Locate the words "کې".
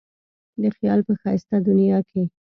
2.09-2.21